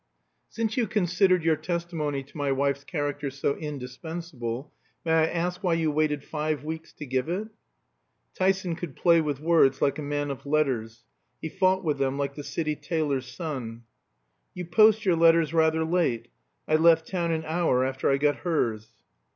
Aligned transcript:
"Since 0.49 0.77
you 0.77 0.87
considered 0.87 1.43
your 1.43 1.55
testimony 1.55 2.23
to 2.23 2.35
my 2.35 2.51
wife's 2.51 2.83
character 2.83 3.29
so 3.29 3.53
indispensable, 3.55 4.73
may 5.05 5.11
I 5.11 5.25
ask 5.27 5.63
why 5.63 5.75
you 5.75 5.91
waited 5.91 6.23
five 6.23 6.63
weeks 6.63 6.91
to 6.93 7.05
give 7.05 7.29
it?" 7.29 7.49
Tyson 8.33 8.75
could 8.75 8.95
play 8.95 9.21
with 9.21 9.39
words 9.39 9.79
like 9.79 9.99
a 9.99 10.01
man 10.01 10.31
of 10.31 10.43
letters; 10.43 11.05
he 11.39 11.49
fought 11.49 11.83
with 11.83 11.99
them 11.99 12.17
like 12.17 12.33
the 12.33 12.43
City 12.43 12.75
tailor's 12.75 13.27
son. 13.27 13.83
"You 14.55 14.65
post 14.65 15.05
your 15.05 15.15
letters 15.17 15.53
rather 15.53 15.85
late. 15.85 16.29
I 16.67 16.77
left 16.77 17.05
town 17.07 17.31
an 17.31 17.45
hour 17.45 17.85
after 17.85 18.09
I 18.09 18.17
got 18.17 18.37
hers." 18.37 18.87